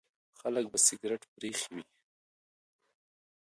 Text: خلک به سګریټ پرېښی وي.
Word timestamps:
خلک 0.39 0.65
به 0.71 0.77
سګریټ 0.85 1.21
پرېښی 1.33 1.69
وي. 1.75 1.83